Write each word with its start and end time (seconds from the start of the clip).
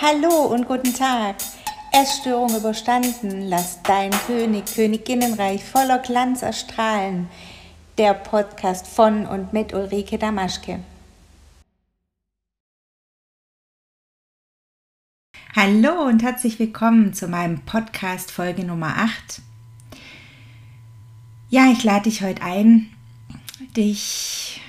Hallo 0.00 0.46
und 0.46 0.66
guten 0.66 0.94
Tag. 0.94 1.36
Essstörung 1.92 2.56
überstanden, 2.56 3.48
lass 3.48 3.82
dein 3.82 4.10
König, 4.26 4.64
Königinnenreich 4.74 5.62
voller 5.62 5.98
Glanz 5.98 6.42
erstrahlen. 6.42 7.28
Der 7.98 8.14
Podcast 8.14 8.86
von 8.86 9.26
und 9.26 9.52
mit 9.52 9.74
Ulrike 9.74 10.16
Damaschke. 10.16 10.80
Hallo 15.60 16.06
und 16.06 16.22
herzlich 16.22 16.60
willkommen 16.60 17.14
zu 17.14 17.26
meinem 17.26 17.58
Podcast 17.58 18.30
Folge 18.30 18.62
Nummer 18.62 18.96
8. 18.96 19.42
Ja, 21.50 21.72
ich 21.72 21.82
lade 21.82 22.04
dich 22.04 22.22
heute 22.22 22.42
ein, 22.42 22.86
dich 23.76 24.60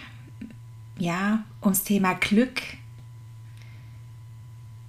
ja, 0.98 1.44
ums 1.62 1.84
Thema 1.84 2.16
Glück 2.16 2.64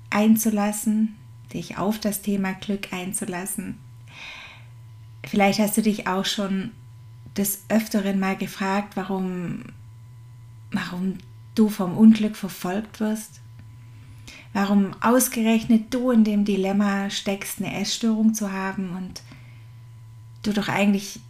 einzulassen, 0.08 1.16
dich 1.52 1.76
auf 1.76 1.98
das 1.98 2.22
Thema 2.22 2.54
Glück 2.54 2.94
einzulassen. 2.94 3.76
Vielleicht 5.26 5.58
hast 5.58 5.76
du 5.76 5.82
dich 5.82 6.06
auch 6.06 6.24
schon 6.24 6.70
des 7.36 7.64
Öfteren 7.68 8.18
mal 8.18 8.38
gefragt, 8.38 8.96
warum, 8.96 9.64
warum 10.72 11.18
du 11.54 11.68
vom 11.68 11.94
Unglück 11.94 12.36
verfolgt 12.36 13.00
wirst. 13.00 13.39
Warum 14.52 14.94
ausgerechnet 15.00 15.94
du 15.94 16.10
in 16.10 16.24
dem 16.24 16.44
Dilemma 16.44 17.08
steckst, 17.10 17.60
eine 17.60 17.80
Essstörung 17.80 18.34
zu 18.34 18.52
haben 18.52 18.90
und 18.96 19.22
du 20.42 20.52
doch 20.52 20.68
eigentlich 20.68 21.20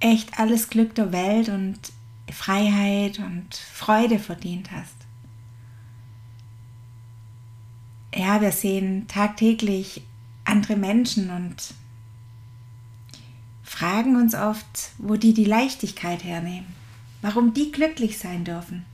echt 0.00 0.38
alles 0.38 0.68
Glück 0.68 0.94
der 0.94 1.12
Welt 1.12 1.48
und 1.48 1.78
Freiheit 2.30 3.18
und 3.20 3.54
Freude 3.54 4.18
verdient 4.18 4.72
hast. 4.72 4.96
ja, 8.16 8.40
wir 8.40 8.52
sehen 8.52 9.06
tagtäglich 9.08 10.02
andere 10.44 10.76
Menschen 10.76 11.30
und 11.30 11.74
fragen 13.62 14.16
uns 14.16 14.34
oft, 14.34 14.92
wo 14.98 15.16
die 15.16 15.34
die 15.34 15.44
Leichtigkeit 15.44 16.24
hernehmen, 16.24 16.66
warum 17.20 17.52
die 17.52 17.72
glücklich 17.72 18.18
sein 18.18 18.44
dürfen. 18.44 18.86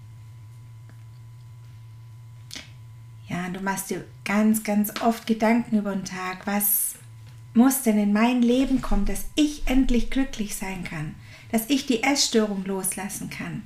Ja, 3.33 3.48
du 3.48 3.61
machst 3.61 3.88
dir 3.88 4.05
ganz, 4.27 4.62
ganz 4.62 5.00
oft 5.00 5.27
Gedanken 5.27 5.78
über 5.78 5.94
den 5.94 6.05
Tag, 6.05 6.47
was 6.47 6.97
muss 7.55 7.80
denn 7.80 7.98
in 7.98 8.12
mein 8.12 8.42
Leben 8.42 8.83
kommen, 8.83 9.06
dass 9.06 9.24
ich 9.34 9.66
endlich 9.66 10.11
glücklich 10.11 10.55
sein 10.55 10.84
kann, 10.84 11.14
dass 11.50 11.70
ich 11.70 11.86
die 11.86 12.02
Essstörung 12.02 12.64
loslassen 12.66 13.30
kann. 13.30 13.62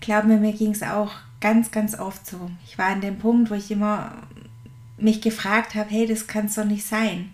Glaub 0.00 0.24
mir, 0.24 0.38
mir 0.38 0.54
ging 0.54 0.70
es 0.70 0.82
auch 0.82 1.12
ganz, 1.40 1.70
ganz 1.70 1.98
oft 1.98 2.26
so. 2.26 2.50
Ich 2.66 2.78
war 2.78 2.86
an 2.86 3.02
dem 3.02 3.18
Punkt, 3.18 3.50
wo 3.50 3.54
ich 3.54 3.70
immer 3.70 4.22
mich 4.96 5.20
gefragt 5.20 5.74
habe, 5.74 5.90
hey, 5.90 6.06
das 6.06 6.26
kann 6.26 6.46
es 6.46 6.54
doch 6.54 6.64
nicht 6.64 6.86
sein. 6.86 7.30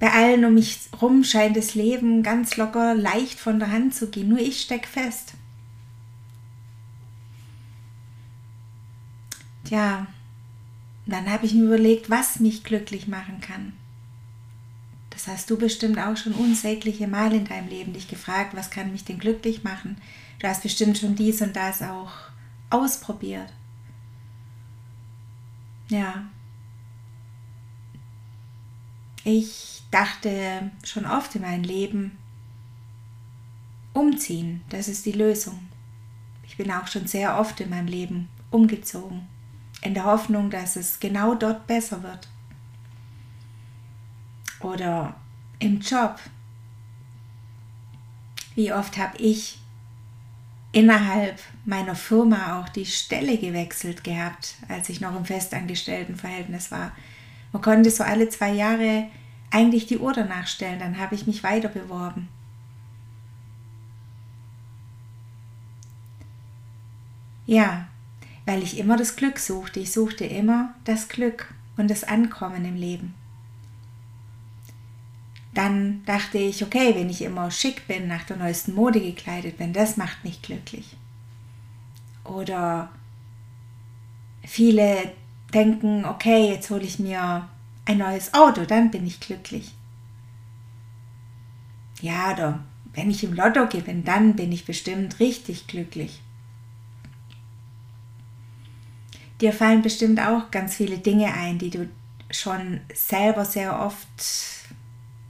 Bei 0.00 0.12
allen 0.12 0.44
um 0.44 0.54
mich 0.54 0.80
rum 1.00 1.22
scheint 1.22 1.56
das 1.56 1.76
Leben 1.76 2.24
ganz 2.24 2.56
locker, 2.56 2.94
leicht 2.94 3.38
von 3.38 3.60
der 3.60 3.70
Hand 3.70 3.94
zu 3.94 4.10
gehen. 4.10 4.30
Nur 4.30 4.40
ich 4.40 4.60
stecke 4.60 4.88
fest. 4.88 5.34
Tja, 9.66 10.06
dann 11.06 11.30
habe 11.30 11.44
ich 11.44 11.54
mir 11.54 11.64
überlegt, 11.64 12.08
was 12.08 12.40
mich 12.40 12.62
glücklich 12.62 13.08
machen 13.08 13.40
kann. 13.40 13.72
Das 15.10 15.26
hast 15.26 15.50
du 15.50 15.58
bestimmt 15.58 15.98
auch 15.98 16.16
schon 16.16 16.34
unsägliche 16.34 17.08
Mal 17.08 17.32
in 17.32 17.46
deinem 17.46 17.68
Leben 17.68 17.92
dich 17.92 18.06
gefragt, 18.06 18.54
was 18.54 18.70
kann 18.70 18.92
mich 18.92 19.04
denn 19.04 19.18
glücklich 19.18 19.64
machen? 19.64 19.96
Du 20.38 20.46
hast 20.46 20.62
bestimmt 20.62 20.98
schon 20.98 21.16
dies 21.16 21.40
und 21.42 21.56
das 21.56 21.82
auch 21.82 22.12
ausprobiert. 22.70 23.52
Ja. 25.88 26.26
Ich 29.24 29.82
dachte 29.90 30.70
schon 30.84 31.06
oft 31.06 31.34
in 31.34 31.42
meinem 31.42 31.64
Leben, 31.64 32.18
umziehen, 33.94 34.62
das 34.68 34.86
ist 34.86 35.06
die 35.06 35.12
Lösung. 35.12 35.58
Ich 36.46 36.56
bin 36.56 36.70
auch 36.70 36.86
schon 36.86 37.06
sehr 37.06 37.38
oft 37.40 37.60
in 37.60 37.70
meinem 37.70 37.88
Leben 37.88 38.28
umgezogen, 38.50 39.26
in 39.86 39.94
der 39.94 40.04
Hoffnung, 40.04 40.50
dass 40.50 40.76
es 40.76 41.00
genau 41.00 41.34
dort 41.34 41.66
besser 41.66 42.02
wird. 42.02 42.28
Oder 44.60 45.14
im 45.58 45.80
Job. 45.80 46.18
Wie 48.54 48.72
oft 48.72 48.96
habe 48.98 49.16
ich 49.18 49.58
innerhalb 50.72 51.40
meiner 51.64 51.94
Firma 51.94 52.60
auch 52.60 52.68
die 52.68 52.84
Stelle 52.84 53.38
gewechselt 53.38 54.04
gehabt, 54.04 54.56
als 54.68 54.88
ich 54.88 55.00
noch 55.00 55.16
im 55.16 55.24
Festangestelltenverhältnis 55.24 56.70
war. 56.70 56.92
Man 57.52 57.62
konnte 57.62 57.90
so 57.90 58.04
alle 58.04 58.28
zwei 58.28 58.52
Jahre 58.52 59.06
eigentlich 59.50 59.86
die 59.86 59.98
Uhr 59.98 60.12
danach 60.12 60.46
stellen, 60.46 60.78
dann 60.78 60.98
habe 60.98 61.14
ich 61.14 61.26
mich 61.26 61.42
weiter 61.42 61.68
beworben. 61.68 62.28
Ja, 67.46 67.86
weil 68.46 68.62
ich 68.62 68.78
immer 68.78 68.96
das 68.96 69.16
Glück 69.16 69.38
suchte. 69.38 69.80
Ich 69.80 69.92
suchte 69.92 70.24
immer 70.24 70.74
das 70.84 71.08
Glück 71.08 71.52
und 71.76 71.90
das 71.90 72.04
Ankommen 72.04 72.64
im 72.64 72.76
Leben 72.76 73.14
dann 75.56 76.04
dachte 76.04 76.36
ich, 76.36 76.62
okay, 76.62 76.94
wenn 76.94 77.08
ich 77.08 77.22
immer 77.22 77.50
schick 77.50 77.88
bin, 77.88 78.08
nach 78.08 78.24
der 78.24 78.36
neuesten 78.36 78.74
Mode 78.74 79.00
gekleidet 79.00 79.56
bin, 79.56 79.72
das 79.72 79.96
macht 79.96 80.22
mich 80.22 80.42
glücklich. 80.42 80.96
Oder 82.24 82.90
viele 84.44 85.12
denken, 85.54 86.04
okay, 86.04 86.50
jetzt 86.50 86.68
hole 86.68 86.82
ich 86.82 86.98
mir 86.98 87.48
ein 87.86 87.98
neues 87.98 88.34
Auto, 88.34 88.66
dann 88.66 88.90
bin 88.90 89.06
ich 89.06 89.18
glücklich. 89.18 89.72
Ja, 92.02 92.34
oder 92.34 92.60
wenn 92.92 93.10
ich 93.10 93.24
im 93.24 93.32
Lotto 93.32 93.66
gewinne, 93.66 94.02
dann 94.02 94.36
bin 94.36 94.52
ich 94.52 94.66
bestimmt 94.66 95.20
richtig 95.20 95.68
glücklich. 95.68 96.20
Dir 99.40 99.52
fallen 99.52 99.82
bestimmt 99.82 100.20
auch 100.20 100.50
ganz 100.50 100.76
viele 100.76 100.98
Dinge 100.98 101.32
ein, 101.34 101.58
die 101.58 101.70
du 101.70 101.88
schon 102.30 102.80
selber 102.94 103.44
sehr 103.44 103.80
oft 103.80 104.08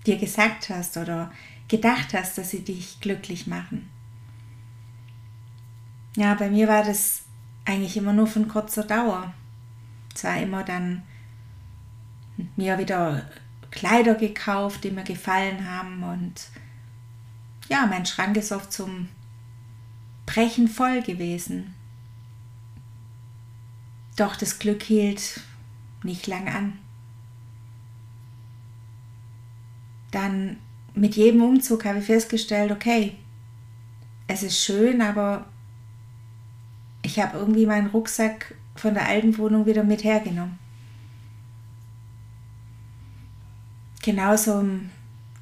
dir 0.06 0.16
gesagt 0.16 0.70
hast 0.70 0.96
oder 0.96 1.32
gedacht 1.68 2.14
hast, 2.14 2.38
dass 2.38 2.50
sie 2.50 2.62
dich 2.62 3.00
glücklich 3.00 3.46
machen. 3.46 3.90
Ja, 6.16 6.34
bei 6.34 6.48
mir 6.48 6.68
war 6.68 6.84
das 6.84 7.22
eigentlich 7.64 7.96
immer 7.96 8.12
nur 8.12 8.26
von 8.26 8.48
kurzer 8.48 8.84
Dauer. 8.84 9.34
Zwar 10.14 10.40
immer 10.40 10.62
dann 10.62 11.02
mir 12.54 12.78
wieder 12.78 13.28
Kleider 13.70 14.14
gekauft, 14.14 14.84
die 14.84 14.90
mir 14.90 15.04
gefallen 15.04 15.68
haben 15.68 16.02
und 16.02 16.48
ja, 17.68 17.86
mein 17.86 18.06
Schrank 18.06 18.36
ist 18.36 18.52
oft 18.52 18.72
zum 18.72 19.08
Brechen 20.24 20.68
voll 20.68 21.02
gewesen. 21.02 21.74
Doch 24.16 24.36
das 24.36 24.58
Glück 24.58 24.82
hielt 24.82 25.40
nicht 26.02 26.26
lang 26.26 26.48
an. 26.48 26.78
dann 30.16 30.56
mit 30.94 31.14
jedem 31.14 31.42
Umzug 31.42 31.84
habe 31.84 31.98
ich 31.98 32.06
festgestellt, 32.06 32.72
okay, 32.72 33.16
es 34.28 34.42
ist 34.42 34.58
schön, 34.58 35.02
aber 35.02 35.44
ich 37.02 37.20
habe 37.20 37.38
irgendwie 37.38 37.66
meinen 37.66 37.88
Rucksack 37.88 38.54
von 38.74 38.94
der 38.94 39.06
alten 39.06 39.36
Wohnung 39.38 39.66
wieder 39.66 39.84
mit 39.84 40.04
hergenommen. 40.04 40.58
Genauso 44.02 44.60
im 44.60 44.90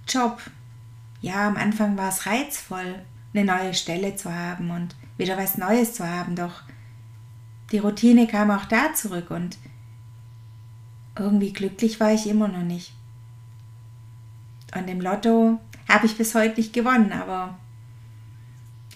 Job. 0.09 0.43
Ja, 1.21 1.47
am 1.47 1.57
Anfang 1.57 1.97
war 1.97 2.09
es 2.09 2.27
reizvoll, 2.27 3.03
eine 3.33 3.45
neue 3.45 3.75
Stelle 3.75 4.17
zu 4.17 4.35
haben 4.35 4.71
und 4.71 4.97
wieder 5.17 5.39
was 5.39 5.57
Neues 5.57 5.95
zu 5.95 6.07
haben, 6.07 6.35
doch 6.35 6.63
die 7.75 7.81
Routine 7.81 8.29
kam 8.29 8.53
auch 8.53 8.67
da 8.67 8.95
zurück 8.95 9.33
und 9.33 9.59
irgendwie 11.19 11.53
glücklich 11.53 11.99
war 11.99 12.13
ich 12.13 12.29
immer 12.29 12.47
noch 12.47 12.63
nicht. 12.63 12.93
Und 14.77 14.87
im 14.89 15.01
Lotto 15.01 15.59
habe 15.89 16.07
ich 16.07 16.17
bis 16.17 16.37
heute 16.37 16.61
nicht 16.61 16.73
gewonnen, 16.73 17.11
aber 17.11 17.59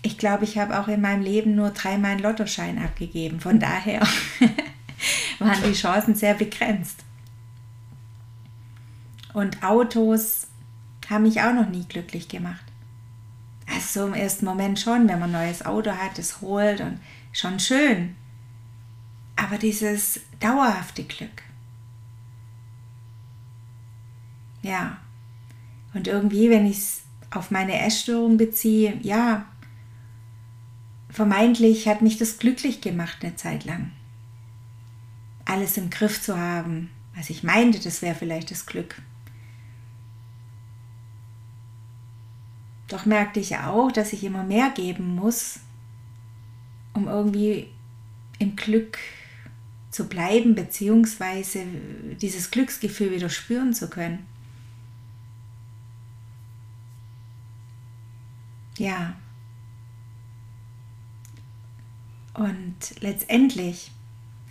ich 0.03 0.17
glaube, 0.17 0.45
ich 0.45 0.59
habe 0.59 0.79
auch 0.79 0.87
in 0.87 1.01
meinem 1.01 1.23
Leben 1.23 1.57
nur 1.57 1.71
dreimal 1.71 2.13
einen 2.13 2.21
Lottoschein 2.21 2.79
abgegeben. 2.79 3.41
Von 3.41 3.59
daher 3.59 4.01
waren 5.41 5.63
die 5.65 5.73
Chancen 5.73 6.15
sehr 6.15 6.35
begrenzt. 6.35 7.01
Und 9.35 9.65
Autos 9.65 10.47
haben 11.11 11.25
mich 11.25 11.41
auch 11.41 11.53
noch 11.53 11.69
nie 11.69 11.85
glücklich 11.89 12.29
gemacht. 12.29 12.65
Also 13.67 14.03
so 14.03 14.07
im 14.07 14.15
ersten 14.15 14.45
Moment 14.45 14.79
schon, 14.79 15.09
wenn 15.09 15.19
man 15.19 15.35
ein 15.35 15.47
neues 15.47 15.67
Auto 15.67 15.91
hat, 15.91 16.17
es 16.21 16.41
holt 16.41 16.81
und 16.81 17.01
schon 17.33 17.59
schön. 17.59 18.15
Aber 19.38 19.56
dieses 19.56 20.20
dauerhafte 20.40 21.05
Glück. 21.05 21.43
Ja. 24.62 24.99
Und 25.94 26.08
irgendwie, 26.08 26.50
wenn 26.50 26.67
ich 26.67 26.79
es 26.79 27.02
auf 27.31 27.52
meine 27.52 27.81
Essstörung 27.81 28.37
beziehe, 28.37 28.99
ja, 29.00 29.46
vermeintlich 31.08 31.87
hat 31.87 32.02
mich 32.02 32.19
das 32.19 32.38
glücklich 32.38 32.81
gemacht 32.81 33.19
eine 33.23 33.37
Zeit 33.37 33.64
lang. 33.64 33.93
Alles 35.44 35.76
im 35.76 35.88
Griff 35.88 36.20
zu 36.20 36.37
haben, 36.37 36.90
was 37.14 37.31
ich 37.31 37.44
meinte, 37.44 37.79
das 37.79 38.02
wäre 38.02 38.17
vielleicht 38.17 38.50
das 38.50 38.67
Glück. 38.67 39.00
Doch 42.88 43.06
merkte 43.06 43.38
ich 43.38 43.56
auch, 43.56 43.93
dass 43.93 44.12
ich 44.12 44.25
immer 44.25 44.43
mehr 44.43 44.70
geben 44.70 45.14
muss, 45.14 45.61
um 46.93 47.06
irgendwie 47.06 47.69
im 48.40 48.56
Glück 48.56 48.99
zu 49.90 50.08
bleiben, 50.08 50.55
beziehungsweise 50.55 51.64
dieses 52.20 52.50
Glücksgefühl 52.50 53.11
wieder 53.11 53.29
spüren 53.29 53.73
zu 53.75 53.88
können. 53.88 54.26
Ja. 58.76 59.17
Und 62.35 62.76
letztendlich 63.00 63.90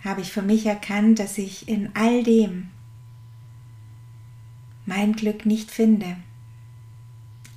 habe 0.04 0.20
ich 0.20 0.32
für 0.32 0.42
mich 0.42 0.66
erkannt, 0.66 1.18
dass 1.18 1.38
ich 1.38 1.68
in 1.68 1.90
all 1.94 2.22
dem 2.22 2.68
mein 4.84 5.14
Glück 5.14 5.46
nicht 5.46 5.70
finde 5.70 6.16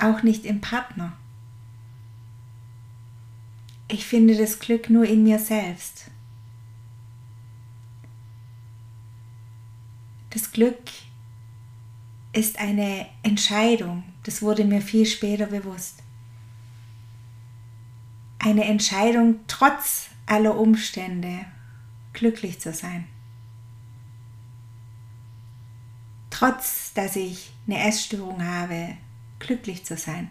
auch 0.01 0.23
nicht 0.23 0.45
im 0.45 0.61
Partner. 0.61 1.13
Ich 3.87 4.05
finde 4.05 4.35
das 4.35 4.59
Glück 4.59 4.89
nur 4.89 5.05
in 5.05 5.23
mir 5.23 5.39
selbst. 5.39 6.09
Das 10.31 10.51
Glück 10.51 10.79
ist 12.33 12.57
eine 12.57 13.07
Entscheidung, 13.21 14.03
das 14.23 14.41
wurde 14.41 14.63
mir 14.63 14.81
viel 14.81 15.05
später 15.05 15.47
bewusst. 15.47 16.01
Eine 18.39 18.65
Entscheidung 18.65 19.41
trotz 19.47 20.09
aller 20.25 20.57
Umstände 20.57 21.45
glücklich 22.13 22.59
zu 22.59 22.73
sein. 22.73 23.07
Trotz 26.29 26.93
dass 26.93 27.15
ich 27.15 27.51
eine 27.67 27.87
Essstörung 27.87 28.43
habe, 28.43 28.97
glücklich 29.39 29.85
zu 29.85 29.97
sein. 29.97 30.29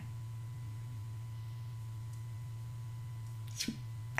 Ich 3.56 3.72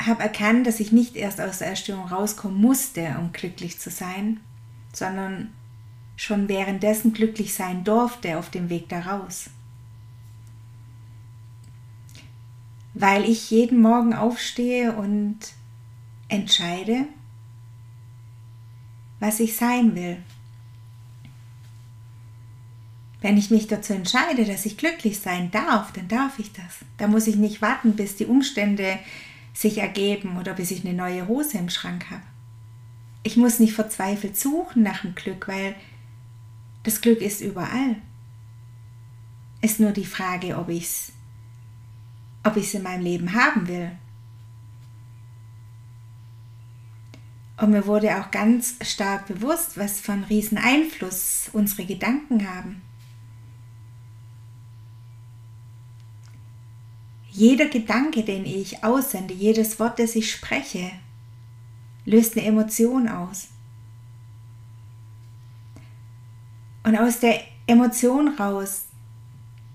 habe 0.07 0.23
erkannt, 0.23 0.67
dass 0.67 0.81
ich 0.81 0.93
nicht 0.93 1.17
erst 1.17 1.41
aus 1.41 1.59
der 1.59 1.69
Erstörung 1.69 2.07
rauskommen 2.09 2.61
musste, 2.61 3.17
um 3.19 3.33
glücklich 3.33 3.79
zu 3.81 3.91
sein, 3.91 4.41
sondern 4.93 5.53
schon 6.21 6.51
währenddessen 6.51 7.15
glücklich 7.15 7.55
sein 7.55 7.83
durfte 7.83 8.37
auf 8.37 8.51
dem 8.51 8.69
Weg 8.69 8.91
daraus. 8.91 9.49
Weil 12.93 13.25
ich 13.25 13.51
jeden 13.51 13.81
Morgen 13.81 14.13
aufstehe 14.13 14.93
und 14.93 15.39
entscheide, 16.29 17.07
was 19.19 19.41
ich 19.41 19.57
sein 19.57 19.95
will. 19.95 20.19
Wenn 23.23 23.39
ich 23.39 23.51
mich 23.51 23.67
dazu 23.67 23.95
entscheide, 23.95 24.45
dass 24.45 24.67
ich 24.67 24.77
glücklich 24.77 25.21
sein 25.21 25.51
darf, 25.51 25.91
dann 25.93 26.09
darf 26.09 26.39
ich 26.39 26.53
das. 26.53 26.81
Da 26.99 27.07
muss 27.07 27.29
ich 27.29 27.37
nicht 27.37 27.63
warten, 27.63 27.97
bis 27.97 28.17
die 28.17 28.27
Umstände 28.27 28.99
sich 29.55 29.79
ergeben 29.79 30.37
oder 30.37 30.53
bis 30.53 30.71
ich 30.71 30.85
eine 30.85 30.95
neue 30.95 31.27
Hose 31.29 31.57
im 31.57 31.71
Schrank 31.71 32.11
habe. 32.11 32.23
Ich 33.23 33.39
muss 33.39 33.59
nicht 33.59 33.73
verzweifelt 33.73 34.39
suchen 34.39 34.83
nach 34.83 35.01
dem 35.01 35.15
Glück, 35.15 35.49
weil 35.49 35.75
das 36.83 37.01
Glück 37.01 37.21
ist 37.21 37.41
überall. 37.41 37.97
Ist 39.61 39.81
nur 39.81 39.93
die 39.93 40.07
Frage, 40.07 40.57
ob 40.57 40.69
ich 40.69 40.85
es 40.85 41.13
ob 42.43 42.57
ich's 42.57 42.75
in 42.75 42.83
meinem 42.83 43.03
Leben 43.03 43.35
haben 43.35 43.69
will. 43.69 43.93
Und 47.59 47.71
mir 47.73 47.87
wurde 47.87 48.19
auch 48.19 48.31
ganz 48.31 48.77
stark 48.81 49.27
bewusst, 49.27 49.77
was 49.77 50.01
für 50.01 50.13
einen 50.13 50.25
riesen 50.25 50.57
Einfluss 50.57 51.51
unsere 51.53 51.85
Gedanken 51.85 52.49
haben. 52.49 52.81
Jeder 57.31 57.67
Gedanke, 57.67 58.25
den 58.25 58.47
ich 58.47 58.83
aussende, 58.83 59.35
jedes 59.35 59.79
Wort, 59.79 59.99
das 59.99 60.17
ich 60.17 60.33
spreche, 60.33 60.91
löst 62.07 62.37
eine 62.37 62.47
Emotion 62.47 63.09
aus. 63.09 63.49
Und 66.91 66.99
aus 66.99 67.21
der 67.21 67.41
Emotion 67.69 68.35
raus 68.35 68.87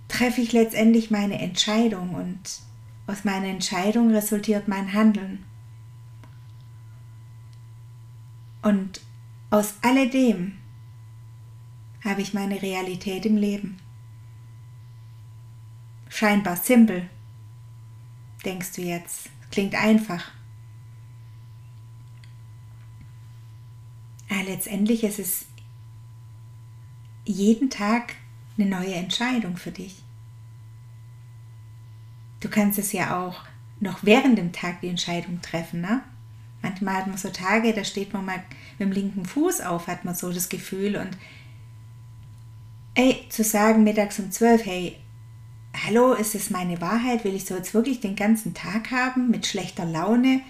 treffe 0.10 0.42
ich 0.42 0.52
letztendlich 0.52 1.12
meine 1.12 1.40
Entscheidung 1.40 2.14
und 2.14 2.60
aus 3.08 3.24
meiner 3.24 3.48
Entscheidung 3.48 4.12
resultiert 4.12 4.68
mein 4.68 4.92
Handeln. 4.92 5.46
Und 8.62 9.00
aus 9.50 9.76
alledem 9.82 10.58
habe 12.04 12.22
ich 12.22 12.34
meine 12.34 12.62
Realität 12.62 13.26
im 13.26 13.38
Leben. 13.38 13.78
Scheinbar 16.10 16.58
simpel, 16.58 17.10
denkst 18.44 18.74
du 18.74 18.82
jetzt? 18.82 19.30
Klingt 19.52 19.76
einfach. 19.76 20.34
Ja, 24.30 24.42
letztendlich 24.42 25.06
ist 25.06 25.20
es 25.20 25.46
jeden 27.26 27.70
Tag 27.70 28.16
eine 28.58 28.70
neue 28.70 28.94
Entscheidung 28.94 29.58
für 29.58 29.72
dich. 29.72 29.98
Du 32.40 32.50
kannst 32.50 32.80
es 32.80 32.92
ja 32.92 33.20
auch 33.20 33.42
noch 33.80 34.00
während 34.04 34.38
dem 34.38 34.54
Tag 34.54 34.82
die 34.82 34.88
Entscheidung 34.88 35.42
treffen. 35.42 35.82
Ne? 35.82 36.02
Manchmal 36.62 36.96
hat 36.96 37.08
man 37.08 37.18
so 37.18 37.30
Tage, 37.30 37.74
da 37.74 37.84
steht 37.84 38.14
man 38.14 38.26
mal 38.26 38.44
mit 38.78 38.88
dem 38.88 38.92
linken 38.92 39.26
Fuß 39.26 39.62
auf, 39.62 39.88
hat 39.88 40.06
man 40.06 40.16
so 40.16 40.32
das 40.32 40.50
Gefühl 40.50 40.96
und 40.96 41.18
ey, 42.96 43.26
zu 43.30 43.44
sagen 43.44 43.84
mittags 43.84 44.20
um 44.20 44.32
zwölf, 44.32 44.66
hey, 44.66 44.98
hallo, 45.86 46.14
ist 46.14 46.36
es 46.36 46.50
meine 46.50 46.80
Wahrheit? 46.82 47.24
Will 47.24 47.36
ich 47.36 47.46
so 47.46 47.56
jetzt 47.56 47.74
wirklich 47.74 48.00
den 48.00 48.16
ganzen 48.16 48.54
Tag 48.54 48.92
haben 48.92 49.30
mit 49.30 49.46
schlechter 49.46 49.86
Laune? 49.86 50.42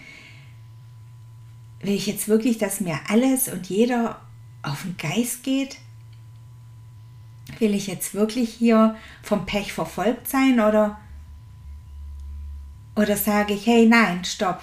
Will 1.81 1.95
ich 1.95 2.07
jetzt 2.07 2.27
wirklich, 2.27 2.57
dass 2.57 2.81
mir 2.81 2.99
alles 3.09 3.47
und 3.47 3.67
jeder 3.67 4.21
auf 4.61 4.83
den 4.83 4.97
Geist 4.97 5.43
geht? 5.43 5.77
Will 7.59 7.73
ich 7.73 7.87
jetzt 7.87 8.13
wirklich 8.13 8.53
hier 8.53 8.95
vom 9.23 9.45
Pech 9.45 9.73
verfolgt 9.73 10.27
sein 10.27 10.59
oder, 10.59 10.99
oder 12.95 13.15
sage 13.17 13.53
ich, 13.53 13.65
hey, 13.65 13.85
nein, 13.87 14.25
stopp. 14.25 14.61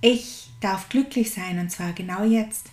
Ich 0.00 0.50
darf 0.60 0.88
glücklich 0.88 1.32
sein 1.32 1.58
und 1.58 1.70
zwar 1.70 1.92
genau 1.92 2.24
jetzt. 2.24 2.70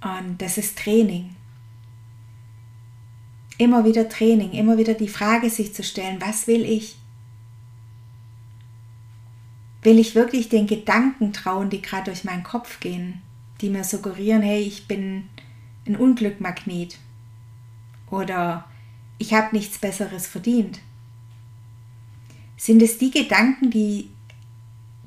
Und 0.00 0.40
das 0.40 0.58
ist 0.58 0.78
Training 0.78 1.34
immer 3.58 3.84
wieder 3.84 4.08
Training, 4.08 4.52
immer 4.52 4.78
wieder 4.78 4.94
die 4.94 5.08
Frage 5.08 5.50
sich 5.50 5.74
zu 5.74 5.82
stellen, 5.82 6.20
was 6.20 6.46
will 6.46 6.62
ich? 6.62 6.96
Will 9.82 9.98
ich 9.98 10.14
wirklich 10.14 10.48
den 10.48 10.66
Gedanken 10.66 11.32
trauen, 11.32 11.68
die 11.68 11.82
gerade 11.82 12.10
durch 12.10 12.24
meinen 12.24 12.44
Kopf 12.44 12.80
gehen, 12.80 13.20
die 13.60 13.70
mir 13.70 13.84
suggerieren, 13.84 14.42
hey, 14.42 14.62
ich 14.62 14.86
bin 14.86 15.28
ein 15.86 15.96
Unglückmagnet 15.96 16.98
oder 18.10 18.64
ich 19.18 19.34
habe 19.34 19.54
nichts 19.56 19.78
Besseres 19.78 20.26
verdient? 20.26 20.80
Sind 22.56 22.82
es 22.82 22.98
die 22.98 23.10
Gedanken, 23.10 23.70
die, 23.70 24.10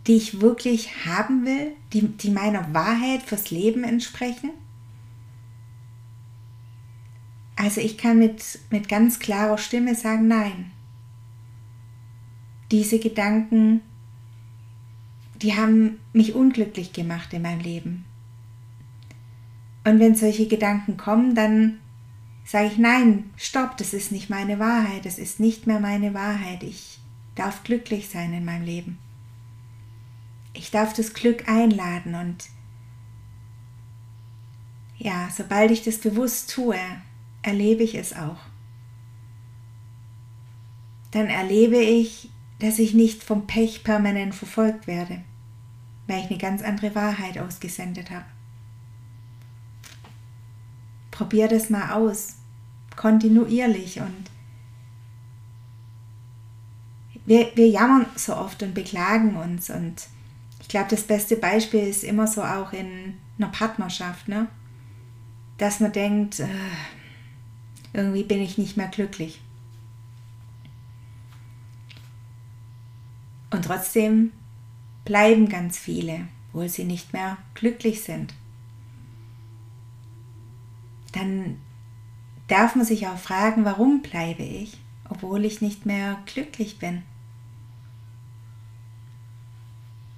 die 0.07 0.15
ich 0.15 0.41
wirklich 0.41 1.05
haben 1.05 1.45
will, 1.45 1.73
die, 1.93 2.07
die 2.07 2.29
meiner 2.29 2.73
Wahrheit 2.73 3.23
fürs 3.23 3.51
Leben 3.51 3.83
entsprechen? 3.83 4.51
Also 7.55 7.79
ich 7.81 7.97
kann 7.97 8.17
mit, 8.17 8.59
mit 8.69 8.89
ganz 8.89 9.19
klarer 9.19 9.57
Stimme 9.57 9.95
sagen, 9.95 10.27
nein. 10.27 10.71
Diese 12.71 12.99
Gedanken, 12.99 13.81
die 15.41 15.55
haben 15.55 15.99
mich 16.13 16.33
unglücklich 16.33 16.93
gemacht 16.93 17.33
in 17.33 17.41
meinem 17.41 17.59
Leben. 17.59 18.05
Und 19.83 19.99
wenn 19.99 20.15
solche 20.15 20.47
Gedanken 20.47 20.97
kommen, 20.97 21.35
dann 21.35 21.79
sage 22.45 22.67
ich, 22.67 22.77
nein, 22.77 23.29
stopp, 23.35 23.77
das 23.77 23.93
ist 23.93 24.11
nicht 24.11 24.29
meine 24.29 24.59
Wahrheit, 24.59 25.05
das 25.05 25.17
ist 25.17 25.39
nicht 25.39 25.67
mehr 25.67 25.79
meine 25.79 26.13
Wahrheit. 26.13 26.63
Ich 26.63 26.99
darf 27.35 27.63
glücklich 27.63 28.09
sein 28.09 28.33
in 28.33 28.45
meinem 28.45 28.65
Leben. 28.65 28.99
Ich 30.53 30.69
darf 30.69 30.93
das 30.93 31.13
Glück 31.13 31.47
einladen 31.47 32.15
und 32.15 32.49
ja, 34.97 35.29
sobald 35.35 35.71
ich 35.71 35.83
das 35.83 35.97
bewusst 35.97 36.53
tue, 36.53 36.77
erlebe 37.41 37.83
ich 37.83 37.95
es 37.95 38.13
auch. 38.13 38.37
dann 41.11 41.27
erlebe 41.27 41.77
ich, 41.77 42.29
dass 42.59 42.79
ich 42.79 42.93
nicht 42.93 43.23
vom 43.23 43.47
Pech 43.47 43.83
permanent 43.83 44.33
verfolgt 44.33 44.87
werde, 44.87 45.21
weil 46.07 46.23
ich 46.23 46.29
eine 46.29 46.39
ganz 46.39 46.61
andere 46.61 46.95
Wahrheit 46.95 47.37
ausgesendet 47.37 48.09
habe. 48.11 48.25
Probier 51.21 51.47
das 51.47 51.69
mal 51.69 51.91
aus, 51.91 52.37
kontinuierlich 52.95 53.99
und 53.99 54.31
wir, 57.27 57.51
wir 57.53 57.69
jammern 57.69 58.07
so 58.15 58.35
oft 58.35 58.63
und 58.63 58.73
beklagen 58.73 59.35
uns 59.35 59.69
und 59.69 60.07
ich 60.61 60.67
glaube, 60.67 60.87
das 60.89 61.03
beste 61.03 61.35
Beispiel 61.35 61.81
ist 61.81 62.03
immer 62.03 62.25
so 62.25 62.41
auch 62.41 62.73
in 62.73 63.19
einer 63.37 63.49
Partnerschaft, 63.49 64.29
ne? 64.29 64.47
dass 65.59 65.79
man 65.79 65.91
denkt, 65.91 66.39
äh, 66.39 66.47
irgendwie 67.93 68.23
bin 68.23 68.41
ich 68.41 68.57
nicht 68.57 68.75
mehr 68.75 68.87
glücklich. 68.87 69.41
Und 73.51 73.65
trotzdem 73.65 74.31
bleiben 75.05 75.49
ganz 75.49 75.77
viele, 75.77 76.29
obwohl 76.47 76.67
sie 76.67 76.83
nicht 76.83 77.13
mehr 77.13 77.37
glücklich 77.53 78.01
sind. 78.01 78.33
Dann 81.11 81.57
darf 82.47 82.75
man 82.75 82.85
sich 82.85 83.07
auch 83.07 83.17
fragen, 83.17 83.65
warum 83.65 84.01
bleibe 84.01 84.43
ich, 84.43 84.77
obwohl 85.09 85.45
ich 85.45 85.61
nicht 85.61 85.85
mehr 85.85 86.19
glücklich 86.25 86.79
bin. 86.79 87.03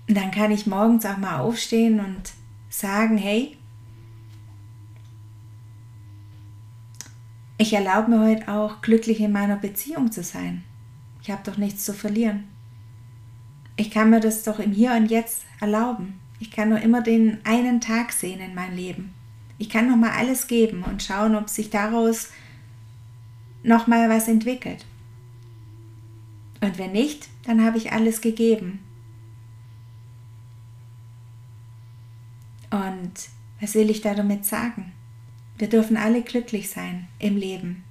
Und 0.08 0.18
dann 0.18 0.32
kann 0.32 0.52
ich 0.52 0.68
morgens 0.68 1.06
auch 1.06 1.18
mal 1.18 1.40
aufstehen 1.40 2.00
und 2.00 2.34
sagen, 2.70 3.18
hey, 3.18 3.58
ich 7.58 7.74
erlaube 7.74 8.12
mir 8.12 8.20
heute 8.20 8.48
auch 8.52 8.82
glücklich 8.82 9.22
in 9.22 9.32
meiner 9.32 9.56
Beziehung 9.56 10.12
zu 10.12 10.24
sein. 10.24 10.64
Ich 11.22 11.32
habe 11.32 11.44
doch 11.44 11.58
nichts 11.58 11.86
zu 11.86 11.94
verlieren. 11.94 12.44
Ich 13.76 13.90
kann 13.90 14.10
mir 14.10 14.20
das 14.20 14.44
doch 14.44 14.60
im 14.60 14.72
Hier 14.72 14.94
und 14.94 15.10
Jetzt 15.10 15.46
erlauben. 15.62 16.20
Ich 16.40 16.52
kann 16.52 16.70
nur 16.70 16.80
immer 16.80 17.02
den 17.02 17.40
einen 17.46 17.80
Tag 17.80 18.12
sehen 18.12 18.40
in 18.40 18.54
meinem 18.54 18.76
Leben. 18.76 19.14
Ich 19.58 19.70
kann 19.70 19.88
noch 19.88 19.98
mal 19.98 20.12
alles 20.12 20.48
geben 20.48 20.84
und 20.84 21.04
schauen, 21.04 21.36
ob 21.36 21.50
sich 21.50 21.70
daraus 21.70 22.30
noch 23.64 23.88
mal 23.88 24.10
was 24.10 24.28
entwickelt. 24.28 24.86
Und 26.62 26.78
wenn 26.78 26.92
nicht, 26.92 27.30
dann 27.46 27.64
habe 27.64 27.78
ich 27.78 27.92
alles 27.92 28.22
gegeben. 28.22 28.80
Und 32.70 33.12
was 33.60 33.76
will 33.76 33.90
ich 33.90 34.02
da 34.02 34.16
damit 34.16 34.46
sagen? 34.46 34.94
Wir 35.58 35.70
dürfen 35.70 35.96
alle 35.96 36.24
glücklich 36.24 36.70
sein 36.70 37.08
im 37.20 37.38
Leben. 37.38 37.84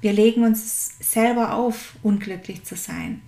Wir 0.00 0.12
legen 0.12 0.44
uns 0.44 0.98
selber 1.00 1.54
auf, 1.54 1.96
unglücklich 2.02 2.64
zu 2.64 2.76
sein. 2.76 3.22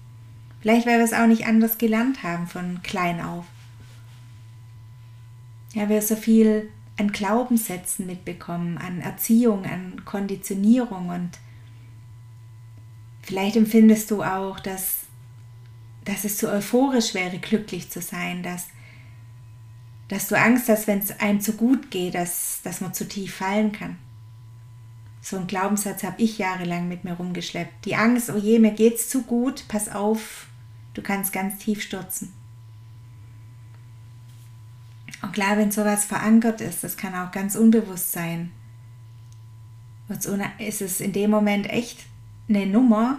Vielleicht, 0.61 0.87
weil 0.87 0.99
wir 0.99 1.05
es 1.05 1.13
auch 1.13 1.27
nicht 1.27 1.47
anders 1.47 1.79
gelernt 1.79 2.23
haben 2.23 2.47
von 2.47 2.83
klein 2.83 3.21
auf. 3.21 3.47
Ja, 5.73 5.89
wir 5.89 6.03
so 6.03 6.17
viel 6.17 6.69
an 6.99 7.13
Glaubenssätzen 7.13 8.07
mitbekommen, 8.07 8.77
an 8.77 9.01
Erziehung, 9.01 9.65
an 9.65 10.05
Konditionierung 10.05 11.09
und 11.09 11.31
vielleicht 13.23 13.57
empfindest 13.57 14.11
du 14.11 14.23
auch, 14.23 14.59
dass, 14.59 15.07
dass 16.05 16.25
es 16.25 16.37
zu 16.37 16.51
euphorisch 16.51 17.15
wäre, 17.15 17.39
glücklich 17.39 17.89
zu 17.89 18.01
sein, 18.01 18.43
dass, 18.43 18.67
dass 20.09 20.29
du 20.29 20.37
Angst 20.37 20.69
hast, 20.69 20.89
wenn 20.89 20.99
es 20.99 21.21
einem 21.21 21.41
zu 21.41 21.53
gut 21.53 21.91
geht, 21.91 22.15
dass, 22.15 22.61
dass 22.65 22.81
man 22.81 22.95
zu 22.95 23.07
tief 23.07 23.35
fallen 23.37 23.73
kann. 23.73 23.97
So 25.21 25.37
einen 25.37 25.47
Glaubenssatz 25.47 26.03
habe 26.03 26.23
ich 26.23 26.39
jahrelang 26.39 26.89
mit 26.89 27.05
mir 27.05 27.13
rumgeschleppt. 27.13 27.85
Die 27.85 27.95
Angst, 27.95 28.31
oh 28.31 28.39
je, 28.39 28.59
mir 28.59 28.73
geht's 28.73 29.09
zu 29.09 29.23
gut, 29.23 29.65
pass 29.69 29.89
auf, 29.89 30.47
du 30.95 31.03
kannst 31.03 31.33
ganz 31.33 31.59
tief 31.59 31.83
stürzen. 31.83 32.33
Und 35.23 35.33
klar, 35.33 35.57
wenn 35.57 35.71
sowas 35.71 36.05
verankert 36.05 36.61
ist, 36.61 36.85
das 36.85 36.97
kann 36.97 37.15
auch 37.15 37.33
ganz 37.33 37.57
unbewusst 37.57 38.13
sein, 38.13 38.53
ist 40.59 40.81
es 40.81 41.01
in 41.01 41.13
dem 41.13 41.31
Moment 41.31 41.69
echt 41.69 42.07
eine 42.49 42.67
Nummer, 42.67 43.19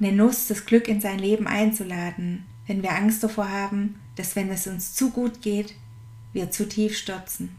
eine 0.00 0.12
Nuss, 0.12 0.46
das 0.46 0.64
Glück 0.64 0.88
in 0.88 1.00
sein 1.00 1.18
Leben 1.18 1.46
einzuladen, 1.46 2.46
wenn 2.66 2.82
wir 2.82 2.94
Angst 2.94 3.22
davor 3.22 3.50
haben, 3.50 3.98
dass 4.16 4.36
wenn 4.36 4.48
es 4.50 4.66
uns 4.66 4.94
zu 4.94 5.10
gut 5.10 5.42
geht, 5.42 5.74
wir 6.32 6.50
zu 6.50 6.68
tief 6.68 6.96
stürzen. 6.96 7.56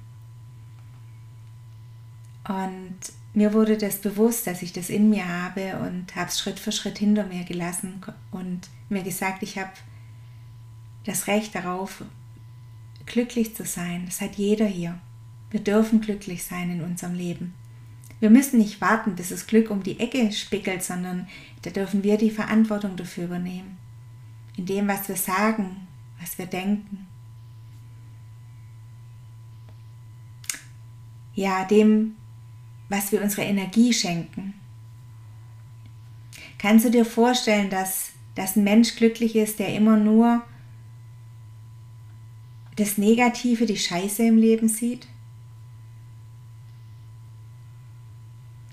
Und 2.47 2.97
mir 3.33 3.53
wurde 3.53 3.77
das 3.77 3.97
bewusst, 3.97 4.47
dass 4.47 4.61
ich 4.61 4.73
das 4.73 4.89
in 4.89 5.09
mir 5.09 5.27
habe 5.27 5.77
und 5.79 6.15
habe 6.15 6.29
es 6.29 6.39
Schritt 6.39 6.59
für 6.59 6.71
Schritt 6.71 6.97
hinter 6.97 7.25
mir 7.25 7.43
gelassen 7.43 8.01
und 8.31 8.69
mir 8.89 9.03
gesagt, 9.03 9.43
ich 9.43 9.57
habe 9.57 9.71
das 11.05 11.27
Recht 11.27 11.53
darauf, 11.53 12.03
glücklich 13.05 13.55
zu 13.55 13.65
sein. 13.65 14.03
Das 14.05 14.21
hat 14.21 14.35
jeder 14.35 14.65
hier. 14.65 14.99
Wir 15.51 15.59
dürfen 15.59 16.01
glücklich 16.01 16.43
sein 16.43 16.69
in 16.69 16.81
unserem 16.81 17.15
Leben. 17.15 17.53
Wir 18.19 18.29
müssen 18.29 18.59
nicht 18.59 18.81
warten, 18.81 19.15
bis 19.15 19.29
das 19.29 19.47
Glück 19.47 19.71
um 19.71 19.81
die 19.81 19.99
Ecke 19.99 20.31
spickelt, 20.31 20.83
sondern 20.83 21.27
da 21.61 21.69
dürfen 21.69 22.03
wir 22.03 22.17
die 22.17 22.31
Verantwortung 22.31 22.95
dafür 22.97 23.25
übernehmen. 23.25 23.77
In 24.57 24.65
dem, 24.65 24.87
was 24.87 25.07
wir 25.07 25.15
sagen, 25.15 25.87
was 26.19 26.37
wir 26.37 26.45
denken. 26.45 27.07
Ja, 31.33 31.63
dem, 31.63 32.15
was 32.89 33.11
wir 33.11 33.21
unsere 33.21 33.43
Energie 33.43 33.93
schenken. 33.93 34.53
Kannst 36.57 36.85
du 36.85 36.91
dir 36.91 37.05
vorstellen, 37.05 37.69
dass, 37.69 38.11
dass 38.35 38.57
ein 38.57 38.65
Mensch 38.65 38.97
glücklich 38.97 39.37
ist, 39.37 39.59
der 39.59 39.73
immer 39.73 39.95
nur 39.95 40.43
das 42.79 42.97
Negative, 42.97 43.65
die 43.65 43.77
Scheiße 43.77 44.23
im 44.23 44.37
Leben 44.37 44.69
sieht? 44.69 45.07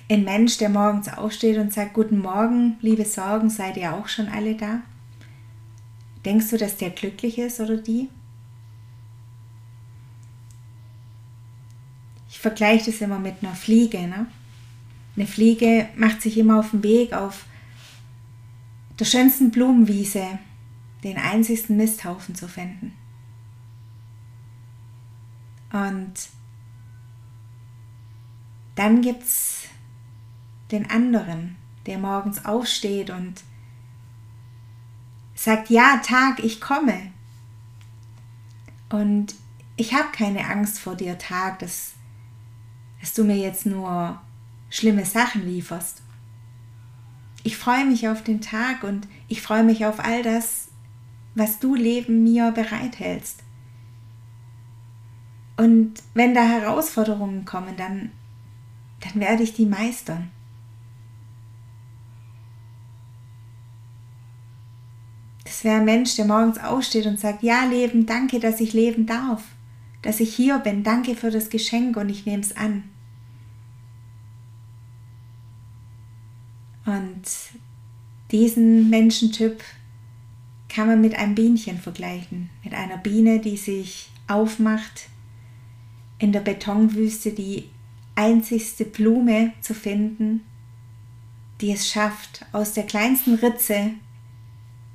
Ein 0.09 0.25
Mensch, 0.25 0.59
der 0.59 0.69
morgens 0.69 1.09
aufsteht 1.09 1.59
und 1.59 1.73
sagt, 1.73 1.95
guten 1.95 2.19
Morgen, 2.19 2.77
liebe 2.81 3.05
Sorgen, 3.05 3.51
seid 3.51 3.77
ihr 3.77 3.93
auch 3.93 4.07
schon 4.07 4.29
alle 4.29 4.55
da? 4.55 4.83
Denkst 6.25 6.51
du, 6.51 6.57
dass 6.57 6.77
der 6.77 6.91
glücklich 6.91 7.39
ist 7.39 7.59
oder 7.59 7.77
die? 7.77 8.09
Ich 12.29 12.39
vergleiche 12.39 12.93
das 12.93 13.01
immer 13.01 13.19
mit 13.19 13.43
einer 13.43 13.55
Fliege. 13.55 13.99
Ne? 13.99 14.27
Eine 15.17 15.27
Fliege 15.27 15.89
macht 15.97 16.23
sich 16.23 16.39
immer 16.39 16.61
auf 16.61 16.71
den 16.71 16.85
Weg 16.85 17.13
auf 17.13 17.47
der 19.01 19.05
schönsten 19.05 19.51
Blumenwiese 19.51 20.39
den 21.03 21.17
einzigsten 21.17 21.77
Misthaufen 21.77 22.35
zu 22.35 22.49
finden. 22.49 22.93
Und 25.77 26.15
dann 28.77 29.03
gibt 29.03 29.25
es 29.25 29.65
den 30.71 30.91
anderen, 30.91 31.57
der 31.85 31.99
morgens 31.99 32.47
aufsteht 32.47 33.11
und 33.11 33.43
sagt, 35.35 35.69
ja, 35.69 35.99
Tag, 35.99 36.43
ich 36.43 36.63
komme. 36.63 37.13
Und 38.89 39.35
ich 39.77 39.93
habe 39.93 40.09
keine 40.13 40.49
Angst 40.49 40.79
vor 40.79 40.95
dir, 40.95 41.19
Tag, 41.19 41.59
dass, 41.59 41.93
dass 43.01 43.13
du 43.13 43.25
mir 43.25 43.37
jetzt 43.37 43.67
nur 43.67 44.19
schlimme 44.71 45.05
Sachen 45.05 45.47
lieferst. 45.47 46.01
Ich 47.43 47.59
freue 47.59 47.85
mich 47.85 48.09
auf 48.09 48.25
den 48.25 48.41
Tag 48.41 48.83
und 48.83 49.07
ich 49.29 49.43
freue 49.43 49.63
mich 49.63 49.85
auf 49.85 50.01
all 50.01 50.23
das, 50.23 50.69
was 51.35 51.59
du 51.59 51.75
Leben 51.75 52.25
mir 52.25 52.51
bereithältst. 52.53 53.43
Und 55.57 55.95
wenn 56.15 56.35
da 56.35 56.43
Herausforderungen 56.43 57.45
kommen, 57.45 57.77
dann, 57.77 58.11
dann 59.01 59.21
werde 59.21 59.43
ich 59.43 59.55
die 59.55 59.67
meistern. 59.67 60.31
Das 65.45 65.65
wäre 65.65 65.77
ein 65.77 65.87
Mensch, 65.87 66.17
der 66.17 66.27
morgens 66.27 66.59
aufsteht 66.59 67.07
und 67.07 67.19
sagt, 67.19 67.43
ja 67.43 67.65
Leben, 67.65 68.05
danke, 68.05 68.41
dass 68.41 68.61
ich 68.61 68.75
leben 68.75 69.07
darf, 69.07 69.43
dass 70.03 70.21
ich 70.21 70.35
hier 70.35 70.59
bin, 70.59 70.83
danke 70.83 71.15
für 71.15 71.31
das 71.31 71.49
Geschenk 71.49 71.97
und 71.97 72.11
ich 72.11 72.27
nehme 72.27 72.43
es 72.43 72.55
an. 72.57 72.85
Und 76.85 77.23
diesen 78.31 78.91
Menschentyp 78.91 79.63
kann 80.69 80.89
man 80.89 81.01
mit 81.01 81.17
einem 81.17 81.35
Bienchen 81.35 81.79
vergleichen, 81.79 82.51
mit 82.63 82.75
einer 82.75 82.99
Biene, 82.99 83.41
die 83.41 83.57
sich 83.57 84.11
aufmacht, 84.29 85.09
in 86.19 86.33
der 86.33 86.41
Betonwüste 86.41 87.33
die 87.33 87.71
einzigste 88.15 88.85
Blume 88.85 89.53
zu 89.61 89.75
finden, 89.75 90.43
die 91.61 91.71
es 91.71 91.89
schafft, 91.89 92.45
aus 92.53 92.73
der 92.73 92.85
kleinsten 92.85 93.35
Ritze 93.35 93.93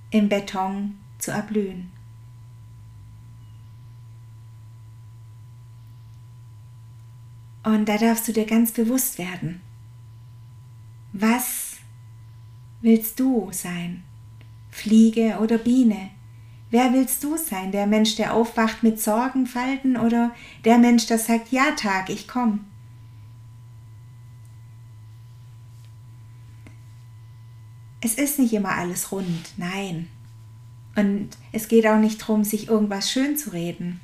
im 0.10 0.30
Beton 0.30 0.98
zu 1.18 1.32
erblühen. 1.32 1.92
Und 7.64 7.86
da 7.86 7.98
darfst 7.98 8.28
du 8.28 8.34
dir 8.34 8.46
ganz 8.46 8.72
bewusst 8.72 9.20
werden, 9.20 9.62
was 11.14 11.78
willst 12.82 13.20
du 13.20 13.50
sein? 13.52 14.04
Fliege 14.72 15.38
oder 15.40 15.58
Biene? 15.58 16.10
Wer 16.72 16.94
willst 16.94 17.22
du 17.24 17.36
sein? 17.38 17.74
Der 17.74 17.86
Mensch, 17.86 18.16
der 18.16 18.34
aufwacht 18.34 18.82
mit 18.82 19.00
Sorgenfalten 19.00 19.98
oder 19.98 20.34
der 20.64 20.78
Mensch, 20.78 21.06
der 21.06 21.20
sagt, 21.20 21.52
ja 21.52 21.72
Tag, 21.72 22.10
ich 22.10 22.30
komm? 22.30 22.62
Es 28.00 28.16
ist 28.16 28.40
nicht 28.40 28.54
immer 28.54 28.72
alles 28.72 29.12
rund, 29.12 29.54
nein. 29.58 30.08
Und 30.96 31.30
es 31.52 31.68
geht 31.68 31.86
auch 31.86 32.00
nicht 32.00 32.22
darum, 32.22 32.44
sich 32.46 32.70
irgendwas 32.70 33.12
schön 33.12 33.38
zu 33.38 33.52
reden. 33.52 34.00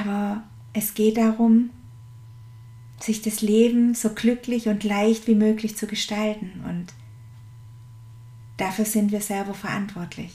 Aber 0.00 0.42
es 0.72 0.94
geht 0.94 1.16
darum, 1.16 1.70
sich 2.98 3.22
das 3.22 3.40
Leben 3.40 3.94
so 3.94 4.10
glücklich 4.10 4.68
und 4.68 4.84
leicht 4.84 5.26
wie 5.26 5.34
möglich 5.34 5.76
zu 5.76 5.86
gestalten. 5.86 6.64
Und 6.68 6.92
dafür 8.60 8.84
sind 8.84 9.12
wir 9.12 9.20
selber 9.20 9.54
verantwortlich. 9.54 10.32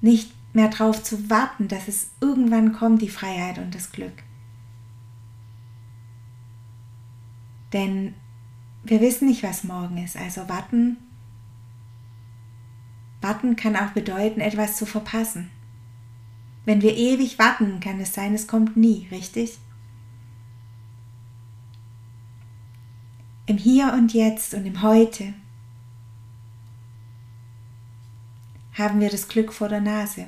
Nicht 0.00 0.32
mehr 0.54 0.68
darauf 0.68 1.02
zu 1.02 1.28
warten, 1.28 1.68
dass 1.68 1.88
es 1.88 2.10
irgendwann 2.20 2.72
kommt, 2.72 3.02
die 3.02 3.08
Freiheit 3.08 3.58
und 3.58 3.74
das 3.74 3.92
Glück. 3.92 4.22
Denn 7.72 8.14
wir 8.84 9.00
wissen 9.00 9.28
nicht, 9.28 9.42
was 9.42 9.64
morgen 9.64 9.98
ist. 9.98 10.16
Also 10.16 10.48
warten. 10.48 10.96
Warten 13.20 13.56
kann 13.56 13.76
auch 13.76 13.90
bedeuten, 13.90 14.40
etwas 14.40 14.76
zu 14.76 14.86
verpassen. 14.86 15.50
Wenn 16.64 16.82
wir 16.82 16.96
ewig 16.96 17.38
warten, 17.38 17.80
kann 17.80 18.00
es 18.00 18.14
sein, 18.14 18.34
es 18.34 18.46
kommt 18.46 18.76
nie, 18.76 19.08
richtig? 19.10 19.58
Im 23.46 23.56
Hier 23.56 23.92
und 23.94 24.12
Jetzt 24.14 24.54
und 24.54 24.66
im 24.66 24.82
Heute 24.82 25.34
haben 28.78 29.00
wir 29.00 29.10
das 29.10 29.28
Glück 29.28 29.52
vor 29.52 29.68
der 29.68 29.80
Nase, 29.80 30.26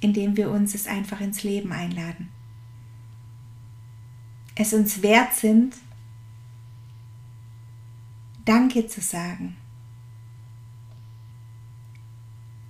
indem 0.00 0.36
wir 0.36 0.50
uns 0.50 0.74
es 0.74 0.86
einfach 0.86 1.20
ins 1.20 1.42
Leben 1.42 1.72
einladen. 1.72 2.30
Es 4.54 4.72
uns 4.72 5.02
wert 5.02 5.34
sind, 5.34 5.74
Danke 8.46 8.86
zu 8.86 9.00
sagen. 9.00 9.56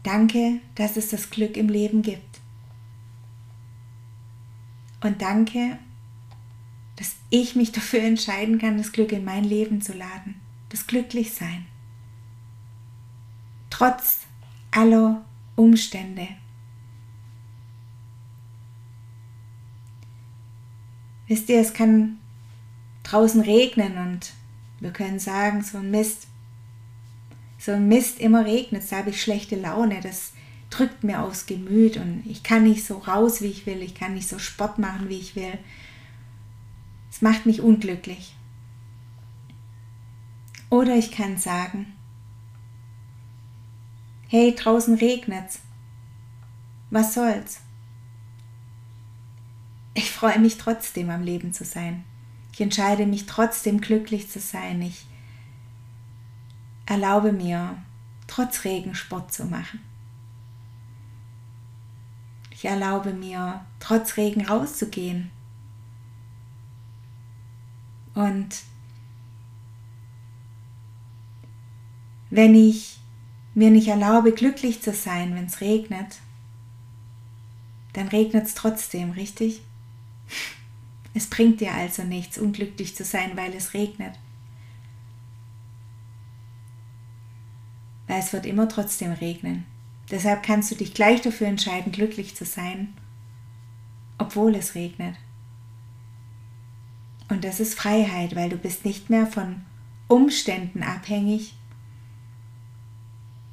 Danke, 0.03 0.61
dass 0.75 0.97
es 0.97 1.11
das 1.11 1.29
Glück 1.29 1.57
im 1.59 1.69
Leben 1.69 2.01
gibt. 2.01 2.41
Und 5.03 5.21
danke, 5.21 5.79
dass 6.97 7.17
ich 7.29 7.57
mich 7.57 7.73
dafür 7.73 8.01
entscheiden 8.01 8.59
kann, 8.59 8.79
das 8.79 8.93
Glück 8.93 9.13
in 9.13 9.25
mein 9.25 9.45
Leben 9.45 9.83
zu 9.83 9.93
laden, 9.93 10.41
das 10.71 10.87
Glücklichsein. 10.87 11.67
Trotz 13.69 14.25
aller 14.76 15.25
Umstände. 15.56 16.28
Wisst 21.26 21.49
ihr, 21.49 21.61
es 21.61 21.73
kann 21.73 22.18
draußen 23.02 23.40
regnen 23.40 23.97
und 23.97 24.33
wir 24.80 24.92
können 24.92 25.18
sagen, 25.18 25.62
so 25.62 25.78
ein 25.78 25.90
Mist, 25.90 26.28
so 27.59 27.73
ein 27.73 27.88
Mist, 27.88 28.21
immer 28.21 28.45
regnet 28.45 28.85
da 28.92 28.99
habe 28.99 29.11
ich 29.11 29.23
schlechte 29.23 29.56
Laune, 29.56 30.00
das 30.00 30.35
drückt 30.68 31.04
mir 31.04 31.23
aufs 31.23 31.47
Gemüt 31.47 31.97
und 31.97 32.23
ich 32.26 32.42
kann 32.42 32.64
nicht 32.64 32.85
so 32.85 32.99
raus, 32.99 33.40
wie 33.40 33.47
ich 33.47 33.64
will, 33.64 33.80
ich 33.80 33.95
kann 33.95 34.14
nicht 34.14 34.28
so 34.28 34.38
Sport 34.38 34.78
machen, 34.78 35.09
wie 35.09 35.18
ich 35.18 35.35
will. 35.35 35.59
Es 37.11 37.23
macht 37.23 37.47
mich 37.47 37.62
unglücklich. 37.62 38.35
Oder 40.68 40.96
ich 40.96 41.12
kann 41.12 41.38
sagen, 41.38 41.95
hey, 44.29 44.55
draußen 44.55 44.95
regnet's. 44.95 45.61
Was 46.91 47.15
soll's? 47.15 47.61
Ich 49.95 50.11
freue 50.11 50.39
mich 50.39 50.59
trotzdem 50.59 51.11
am 51.11 51.23
Leben 51.23 51.53
zu 51.53 51.65
sein. 51.65 52.05
Ich 52.53 52.61
entscheide 52.61 53.07
mich 53.07 53.27
trotzdem 53.27 53.81
glücklich 53.81 54.31
zu 54.31 54.41
sein. 54.41 54.83
Ich 54.83 55.07
erlaube 56.87 57.33
mir, 57.33 57.77
trotz 58.27 58.65
Regen 58.65 58.95
Sport 58.95 59.33
zu 59.33 59.45
machen. 59.45 59.81
Ich 62.51 62.65
erlaube 62.65 63.12
mir, 63.12 63.65
trotz 63.81 64.17
Regen 64.17 64.47
rauszugehen. 64.47 65.31
Und 68.15 68.62
wenn 72.31 72.55
ich 72.55 72.99
mir 73.57 73.71
nicht 73.71 73.88
erlaube, 73.88 74.33
glücklich 74.33 74.83
zu 74.83 74.92
sein, 74.92 75.35
wenn 75.35 75.47
es 75.47 75.62
regnet, 75.62 76.19
dann 77.95 78.09
regnet 78.09 78.45
es 78.45 78.55
trotzdem, 78.55 79.12
richtig? 79.12 79.62
Es 81.14 81.31
bringt 81.31 81.62
dir 81.62 81.73
also 81.73 82.03
nichts, 82.03 82.37
unglücklich 82.37 82.95
zu 82.95 83.03
sein, 83.03 83.35
weil 83.35 83.55
es 83.55 83.73
regnet. 83.73 84.19
Weil 88.07 88.21
es 88.21 88.35
wird 88.35 88.45
immer 88.45 88.69
trotzdem 88.69 89.12
regnen. 89.12 89.64
Deshalb 90.11 90.42
kannst 90.42 90.71
du 90.71 90.75
dich 90.75 90.92
gleich 90.92 91.23
dafür 91.23 91.47
entscheiden, 91.47 91.92
glücklich 91.92 92.37
zu 92.37 92.45
sein, 92.45 92.92
obwohl 94.19 94.55
es 94.55 94.75
regnet. 94.75 95.16
Und 97.31 97.42
das 97.42 97.59
ist 97.59 97.75
Freiheit, 97.75 98.37
weil 98.37 98.51
du 98.51 98.59
bist 98.59 98.85
nicht 98.85 99.09
mehr 99.09 99.27
von 99.27 99.62
Umständen 100.09 100.83
abhängig, 100.83 101.56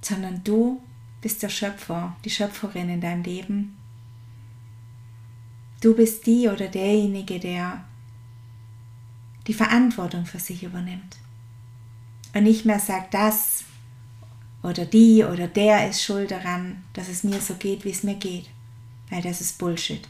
sondern 0.06 0.44
du 0.44 0.82
bist 1.22 1.42
der 1.42 1.50
Schöpfer, 1.50 2.16
die 2.26 2.30
Schöpferin 2.30 2.90
in 2.90 3.02
deinem 3.02 3.24
Leben. 3.24 3.78
Du 5.82 5.96
bist 5.96 6.26
die 6.26 6.48
oder 6.48 6.68
derjenige, 6.68 7.40
der 7.40 7.84
die 9.48 9.54
Verantwortung 9.54 10.26
für 10.26 10.40
sich 10.40 10.64
übernimmt. 10.64 11.18
Und 12.34 12.44
nicht 12.44 12.66
mehr 12.66 12.80
sagt, 12.80 13.14
das 13.14 13.64
oder 14.64 14.86
die 14.86 15.24
oder 15.24 15.48
der 15.48 15.90
ist 15.90 16.02
schuld 16.02 16.32
daran, 16.32 16.84
dass 16.94 17.10
es 17.10 17.24
mir 17.24 17.40
so 17.42 17.56
geht, 17.56 17.84
wie 17.86 17.92
es 17.92 18.04
mir 18.04 18.16
geht. 18.16 18.50
Weil 19.10 19.22
das 19.22 19.42
ist 19.42 19.58
Bullshit. 19.58 20.08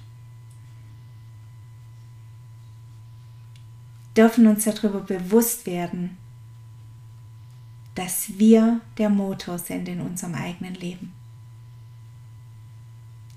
Dürfen 4.16 4.46
uns 4.46 4.66
darüber 4.66 5.00
bewusst 5.00 5.66
werden, 5.66 6.18
dass 7.96 8.38
wir 8.40 8.82
der 8.98 9.10
Motor 9.10 9.60
sind 9.60 9.88
in 9.88 10.02
unserem 10.02 10.36
eigenen 10.36 10.74
Leben. 10.74 11.14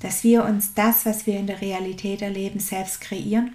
Dass 0.01 0.25
wir 0.25 0.45
uns 0.45 0.75
das, 0.75 1.07
was 1.07 1.27
wir 1.27 1.39
in 1.39 1.47
der 1.47 1.61
Realität 1.61 2.23
erleben, 2.23 2.61
selbst 2.61 3.01
kreieren. 3.01 3.55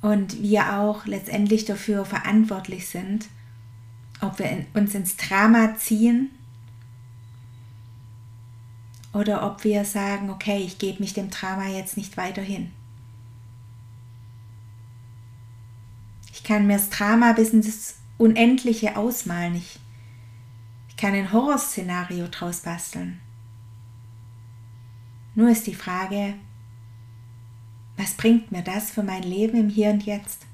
Und 0.00 0.42
wir 0.42 0.78
auch 0.78 1.06
letztendlich 1.06 1.64
dafür 1.66 2.04
verantwortlich 2.04 2.88
sind, 2.88 3.28
ob 4.20 4.38
wir 4.38 4.64
uns 4.74 4.94
ins 4.94 5.16
Drama 5.16 5.76
ziehen 5.76 6.30
oder 9.12 9.46
ob 9.46 9.64
wir 9.64 9.84
sagen, 9.84 10.30
okay, 10.30 10.58
ich 10.58 10.78
gebe 10.78 11.00
mich 11.00 11.12
dem 11.12 11.30
Drama 11.30 11.66
jetzt 11.66 11.96
nicht 11.96 12.16
weiter 12.16 12.42
hin. 12.42 12.70
Ich 16.32 16.39
kann 16.50 16.66
mir 16.66 16.78
das 16.78 16.90
Drama 16.90 17.32
bis 17.32 17.50
ins 17.50 17.96
Unendliche 18.18 18.96
ausmalen. 18.96 19.54
Ich, 19.54 19.78
ich 20.88 20.96
kann 20.96 21.14
ein 21.14 21.32
Horrorszenario 21.32 22.26
draus 22.28 22.60
basteln. 22.60 23.20
Nur 25.34 25.50
ist 25.50 25.66
die 25.66 25.74
Frage, 25.74 26.34
was 27.96 28.14
bringt 28.14 28.50
mir 28.50 28.62
das 28.62 28.90
für 28.90 29.02
mein 29.02 29.22
Leben 29.22 29.58
im 29.58 29.68
Hier 29.68 29.90
und 29.90 30.04
Jetzt? 30.04 30.46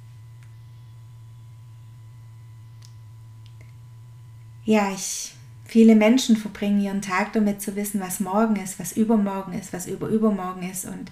ja, 4.67 4.93
ich, 4.93 5.33
viele 5.65 5.95
Menschen 5.95 6.37
verbringen 6.37 6.81
ihren 6.81 7.01
Tag 7.01 7.33
damit 7.33 7.63
zu 7.63 7.77
wissen, 7.77 8.01
was 8.01 8.21
morgen 8.21 8.57
ist, 8.57 8.79
was 8.79 8.93
übermorgen 8.93 9.53
ist, 9.53 9.73
was 9.73 9.87
überübermorgen 9.87 10.69
ist 10.69 10.85
und 10.85 11.11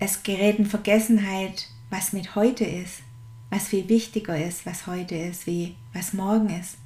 es 0.00 0.22
gerät 0.22 0.58
in 0.58 0.66
Vergessenheit, 0.66 1.68
was 1.90 2.12
mit 2.12 2.34
heute 2.34 2.64
ist, 2.64 3.02
was 3.50 3.68
viel 3.68 3.88
wichtiger 3.88 4.42
ist, 4.42 4.66
was 4.66 4.86
heute 4.86 5.16
ist, 5.16 5.46
wie 5.46 5.76
was 5.92 6.12
morgen 6.12 6.50
ist. 6.50 6.76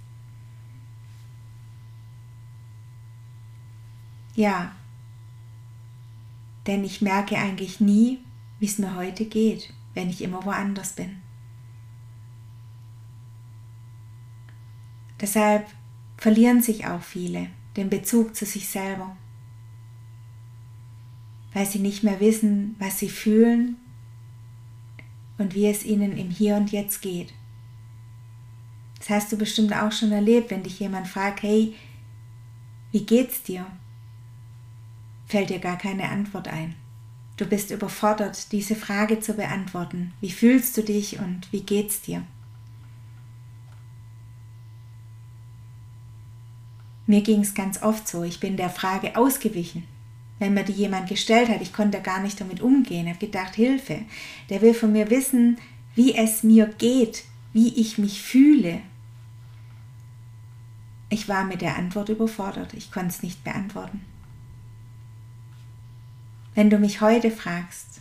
Ja, 4.35 4.73
denn 6.67 6.85
ich 6.85 7.03
merke 7.03 7.37
eigentlich 7.37 7.81
nie, 7.81 8.21
wie 8.59 8.67
es 8.67 8.79
mir 8.79 8.95
heute 8.95 9.27
geht, 9.27 9.75
wenn 9.95 10.09
ich 10.09 10.23
immer 10.23 10.45
woanders 10.45 10.93
bin. 10.93 11.21
Deshalb 15.21 15.69
verlieren 16.17 16.63
sich 16.63 16.87
auch 16.87 17.03
viele 17.03 17.51
den 17.77 17.91
Bezug 17.91 18.37
zu 18.37 18.45
sich 18.45 18.69
selber, 18.69 19.17
weil 21.53 21.67
sie 21.67 21.79
nicht 21.79 22.03
mehr 22.03 22.21
wissen, 22.21 22.77
was 22.79 22.99
sie 22.99 23.09
fühlen, 23.09 23.77
und 25.43 25.55
wie 25.55 25.67
es 25.67 25.85
ihnen 25.85 26.17
im 26.17 26.31
Hier 26.31 26.57
und 26.57 26.73
Jetzt 26.73 27.03
geht. 27.03 27.35
Das 28.99 29.11
hast 29.11 29.33
du 29.33 29.37
bestimmt 29.37 29.75
auch 29.75 29.93
schon 29.93 30.13
erlebt, 30.13 30.51
wenn 30.51 30.63
dich 30.63 30.79
jemand 30.81 31.09
fragt, 31.09 31.43
hey, 31.43 31.75
wie 32.93 33.05
geht's 33.05 33.43
dir? 33.43 33.67
Fällt 35.27 35.51
dir 35.51 35.59
gar 35.59 35.77
keine 35.77 36.09
Antwort 36.09 36.49
ein. 36.49 36.77
Du 37.37 37.47
bist 37.47 37.71
überfordert, 37.71 38.53
diese 38.53 38.77
Frage 38.77 39.19
zu 39.19 39.35
beantworten. 39.35 40.13
Wie 40.21 40.31
fühlst 40.31 40.77
du 40.77 40.83
dich 40.83 41.19
und 41.19 41.53
wie 41.53 41.63
geht's 41.63 42.03
dir? 42.03 42.23
Mir 47.07 47.23
ging 47.23 47.41
es 47.41 47.55
ganz 47.55 47.83
oft 47.83 48.07
so, 48.07 48.23
ich 48.23 48.39
bin 48.39 48.57
der 48.57 48.71
Frage 48.71 49.17
ausgewichen. 49.17 49.85
Wenn 50.43 50.55
mir 50.55 50.65
die 50.65 50.73
jemand 50.73 51.09
gestellt 51.09 51.49
hat, 51.49 51.63
ich 51.63 51.73
konnte 51.73 52.01
gar 52.01 52.19
nicht 52.19 52.41
damit 52.41 52.61
umgehen, 52.61 53.07
ich 53.07 53.15
habe 53.15 53.27
gedacht, 53.27 53.55
Hilfe, 53.55 54.01
der 54.51 54.61
will 54.61 54.75
von 54.75 54.91
mir 54.91 55.09
wissen, 55.09 55.57
wie 55.95 56.17
es 56.17 56.43
mir 56.43 56.67
geht, 56.67 57.27
wie 57.53 57.69
ich 57.81 57.97
mich 57.97 58.21
fühle. 58.21 58.81
Ich 61.11 61.29
war 61.29 61.45
mit 61.45 61.61
der 61.61 61.77
Antwort 61.77 62.09
überfordert, 62.09 62.75
ich 62.75 62.91
konnte 62.91 63.11
es 63.11 63.23
nicht 63.23 63.45
beantworten. 63.45 64.05
Wenn 66.57 66.71
du 66.71 66.79
mich 66.79 67.01
heute 67.01 67.31
fragst, 67.31 68.01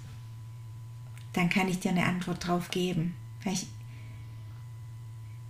dann 1.33 1.47
kann 1.47 1.67
ich 1.67 1.79
dir 1.79 1.91
eine 1.91 2.07
Antwort 2.07 2.47
drauf 2.47 2.71
geben, 2.71 3.13
weil 3.43 3.53
ich 3.53 3.67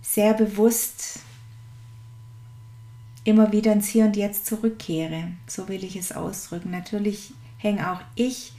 sehr 0.02 0.34
bewusst 0.34 1.20
immer 3.24 3.52
wieder 3.52 3.72
ins 3.72 3.88
Hier 3.88 4.04
und 4.04 4.16
Jetzt 4.16 4.46
zurückkehre. 4.46 5.32
So 5.46 5.68
will 5.68 5.84
ich 5.84 5.96
es 5.96 6.12
ausdrücken. 6.12 6.70
Natürlich 6.70 7.34
hänge 7.58 7.90
auch 7.90 8.00
ich 8.14 8.54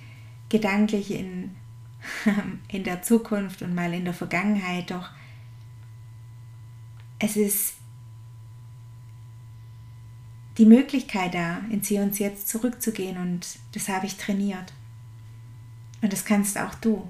gedanklich 0.49 1.11
in, 1.11 1.55
in 2.67 2.83
der 2.83 3.01
Zukunft 3.01 3.61
und 3.61 3.75
mal 3.75 3.93
in 3.93 4.05
der 4.05 4.13
Vergangenheit, 4.13 4.91
doch 4.91 5.09
es 7.19 7.37
ist 7.37 7.75
die 10.57 10.65
Möglichkeit 10.65 11.33
da, 11.33 11.59
ins 11.71 11.87
Hier 11.87 12.03
und 12.03 12.19
Jetzt 12.19 12.47
zurückzugehen 12.47 13.17
und 13.17 13.59
das 13.71 13.89
habe 13.89 14.05
ich 14.05 14.17
trainiert. 14.17 14.73
Und 16.01 16.13
das 16.13 16.25
kannst 16.25 16.57
auch 16.57 16.75
du. 16.75 17.09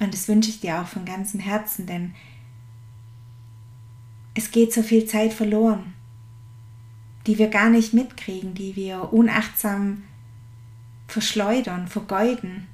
Und 0.00 0.14
das 0.14 0.28
wünsche 0.28 0.48
ich 0.48 0.60
dir 0.60 0.80
auch 0.80 0.86
von 0.86 1.04
ganzem 1.04 1.40
Herzen, 1.40 1.86
denn 1.86 2.14
es 4.34 4.50
geht 4.50 4.72
so 4.72 4.82
viel 4.82 5.06
Zeit 5.06 5.32
verloren, 5.32 5.94
die 7.26 7.38
wir 7.38 7.48
gar 7.48 7.70
nicht 7.70 7.92
mitkriegen, 7.92 8.54
die 8.54 8.76
wir 8.76 9.12
unachtsam 9.12 10.04
verschleudern, 11.06 11.88
vergeuden. 11.88 12.68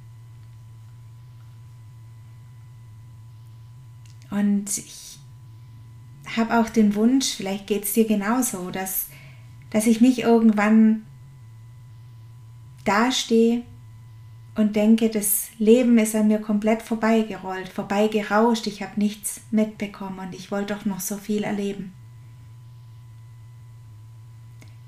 Und 4.29 4.77
ich 4.77 5.19
habe 6.35 6.59
auch 6.59 6.69
den 6.69 6.95
Wunsch, 6.95 7.33
vielleicht 7.35 7.67
geht 7.67 7.83
es 7.85 7.93
dir 7.93 8.05
genauso, 8.05 8.69
dass, 8.69 9.07
dass 9.69 9.87
ich 9.87 10.01
nicht 10.01 10.19
irgendwann 10.19 11.03
dastehe 12.85 13.63
und 14.57 14.75
denke, 14.75 15.09
das 15.09 15.49
Leben 15.59 15.97
ist 15.99 16.15
an 16.15 16.27
mir 16.27 16.39
komplett 16.39 16.81
vorbeigerollt, 16.81 17.69
vorbeigerauscht, 17.69 18.65
ich 18.65 18.81
habe 18.81 18.99
nichts 18.99 19.41
mitbekommen 19.51 20.19
und 20.19 20.33
ich 20.33 20.51
wollte 20.51 20.73
doch 20.73 20.85
noch 20.85 20.99
so 20.99 21.17
viel 21.17 21.43
erleben. 21.43 21.93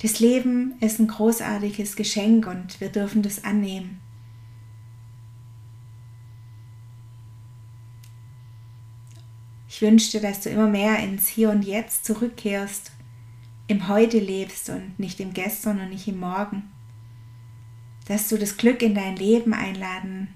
Das 0.01 0.19
Leben 0.19 0.73
ist 0.79 0.99
ein 0.99 1.07
großartiges 1.07 1.95
Geschenk 1.95 2.47
und 2.47 2.81
wir 2.81 2.89
dürfen 2.89 3.21
das 3.21 3.43
annehmen. 3.43 4.01
Ich 9.67 9.81
wünschte, 9.81 10.19
dass 10.19 10.41
du 10.41 10.49
immer 10.49 10.67
mehr 10.67 10.97
ins 10.99 11.27
Hier 11.27 11.51
und 11.51 11.63
Jetzt 11.63 12.05
zurückkehrst, 12.05 12.91
im 13.67 13.87
Heute 13.87 14.17
lebst 14.17 14.69
und 14.69 14.97
nicht 14.97 15.19
im 15.19 15.33
Gestern 15.33 15.79
und 15.79 15.89
nicht 15.89 16.07
im 16.07 16.19
Morgen 16.19 16.71
dass 18.09 18.27
du 18.27 18.39
das 18.39 18.57
Glück 18.57 18.81
in 18.81 18.95
dein 18.95 19.15
Leben 19.15 19.53
einladen 19.53 20.29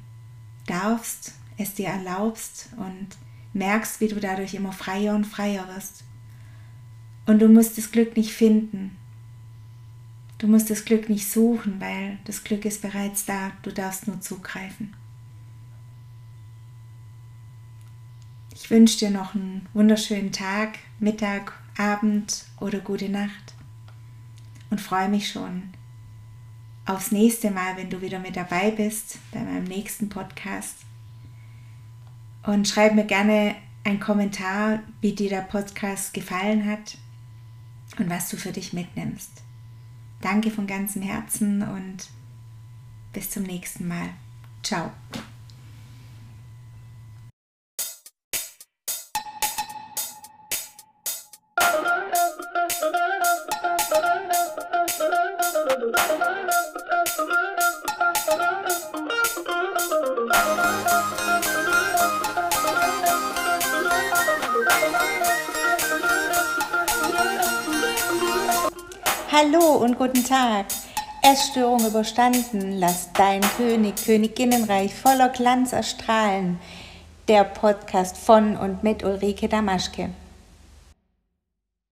darfst, 0.68 1.34
es 1.58 1.74
dir 1.74 1.88
erlaubst 1.88 2.70
und 2.78 3.08
merkst, 3.54 4.00
wie 4.00 4.08
du 4.08 4.20
dadurch 4.20 4.54
immer 4.54 4.72
freier 4.72 5.16
und 5.16 5.26
freier 5.26 5.68
wirst. 5.68 6.04
Und 7.26 7.40
du 7.40 7.48
musst 7.48 7.80
das 7.80 7.90
Glück 7.90 8.16
nicht 8.16 8.32
finden. 8.32 8.96
Du 10.38 10.46
musst 10.46 10.70
das 10.70 10.86
Glück 10.86 11.10
nicht 11.10 11.28
suchen, 11.28 11.82
weil 11.82 12.20
das 12.26 12.44
Glück 12.44 12.64
ist 12.64 12.84
bereits 12.84 13.26
da. 13.26 13.52
Du 13.64 13.72
darfst 13.72 14.08
nur 14.08 14.22
zugreifen. 14.22 14.94
Ich 18.54 18.70
wünsche 18.70 19.00
dir 19.00 19.10
noch 19.10 19.34
einen 19.34 19.68
wunderschönen 19.74 20.32
Tag, 20.32 20.78
Mittag, 21.00 21.54
Abend 21.76 22.46
oder 22.60 22.80
gute 22.80 23.10
Nacht 23.10 23.56
und 24.70 24.80
freue 24.80 25.10
mich 25.10 25.32
schon 25.32 25.74
aufs 26.86 27.12
nächste 27.12 27.52
Mal, 27.52 27.78
wenn 27.78 27.90
du 27.90 28.02
wieder 28.02 28.20
mit 28.20 28.36
dabei 28.36 28.72
bist 28.72 29.20
bei 29.32 29.40
meinem 29.40 29.64
nächsten 29.64 30.10
Podcast. 30.10 30.78
Und 32.44 32.68
schreib 32.68 32.94
mir 32.94 33.06
gerne 33.06 33.56
einen 33.84 34.00
Kommentar, 34.00 34.80
wie 35.02 35.14
dir 35.14 35.30
der 35.30 35.42
Podcast 35.42 36.14
gefallen 36.14 36.66
hat 36.70 36.98
und 37.98 38.10
was 38.10 38.30
du 38.30 38.38
für 38.38 38.52
dich 38.52 38.74
mitnimmst. 38.74 39.32
Danke 40.22 40.52
von 40.52 40.68
ganzem 40.68 41.02
Herzen 41.02 41.62
und 41.62 42.10
bis 43.12 43.30
zum 43.30 43.44
nächsten 43.44 43.88
Mal. 43.88 44.10
Ciao. 44.62 44.92
Hallo 69.44 69.84
und 69.84 69.98
guten 69.98 70.24
Tag. 70.24 70.68
Essstörung 71.22 71.86
überstanden. 71.86 72.80
Lass 72.80 73.10
dein 73.14 73.42
König, 73.58 73.96
Königinnenreich 74.06 74.94
voller 74.94 75.30
Glanz 75.30 75.74
erstrahlen. 75.74 76.60
Der 77.28 77.44
Podcast 77.44 78.18
von 78.18 78.56
und 78.56 78.84
mit 78.84 79.04
Ulrike 79.04 79.50
Damaschke. 79.50 80.12